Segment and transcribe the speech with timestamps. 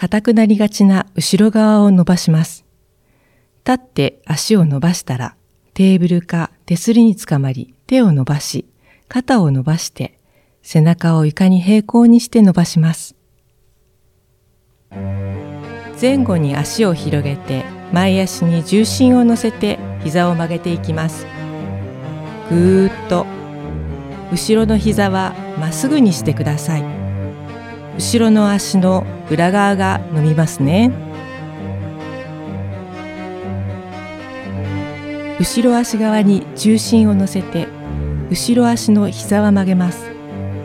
[0.00, 2.64] 硬くなりがちな後ろ側を伸ばします。
[3.66, 5.36] 立って足を伸ばしたら、
[5.74, 8.64] テーブルか手すりにつかまり手を伸ばし、
[9.08, 10.18] 肩を伸ばして、
[10.62, 13.14] 背中を床に平行にして伸ばします。
[16.00, 21.26] 前後に足を広げて前足に重心を乗せて膝を曲げていきます
[22.48, 23.26] ぐーっと
[24.32, 27.09] 後ろの膝はまっすぐにしてください
[28.00, 30.90] 後ろの足の裏側が伸びますね。
[35.38, 37.68] 後ろ足側に重心を乗せて
[38.30, 40.10] 後ろ足の膝は曲げます。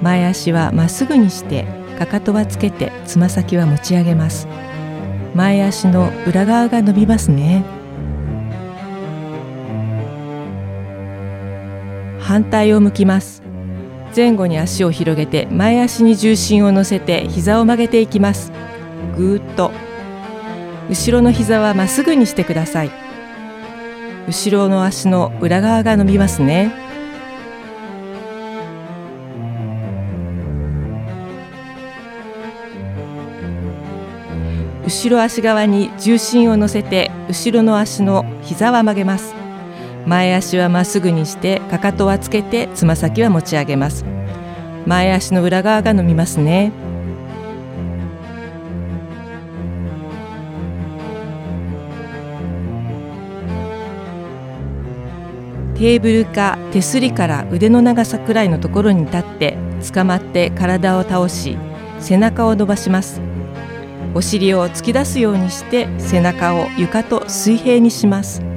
[0.00, 1.66] 前足はまっすぐにして
[1.98, 4.46] かかとはつけてつま先は持ち上げます。
[5.34, 7.64] 前足の裏側が伸びますね。
[12.20, 13.42] 反対を向きます。
[14.14, 18.52] 前後に足を広げて前足に重心を乗せて膝を曲げていきます。
[19.16, 19.72] ぐーっと。
[20.88, 22.90] 後ろの膝はまっすぐにしてください。
[24.28, 26.72] 後ろの足の裏側が伸びますね。
[34.86, 39.43] 後ろ足側に重心を乗せて後ろの足の膝は曲げます。
[40.06, 44.04] 前足はまっすぐにしてかかとはつけてつま先は持ち上げます。
[44.86, 46.72] 前足の裏側が伸びますね。
[55.74, 59.58] テーブルか手すりから腕の長さくらいのところに立って
[59.92, 61.58] 捕まって体を倒し
[61.98, 63.20] 背中を伸ばします。
[64.14, 68.53] お尻を突き出すようにして背中を床と水平にします。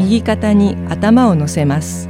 [0.00, 2.08] 右肩に頭を乗せます。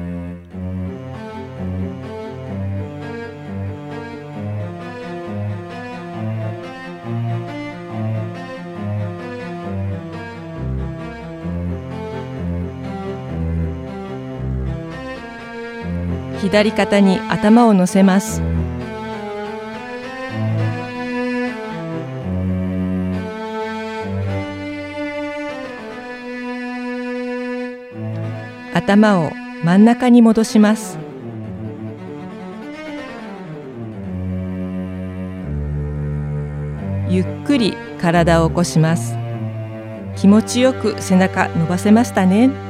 [16.40, 18.40] 左肩に頭を乗せます。
[28.72, 29.32] 頭を
[29.64, 30.98] 真ん中に戻します。
[37.08, 39.16] ゆっくり体を起こします。
[40.16, 42.69] 気持ちよく背中伸ばせましたね。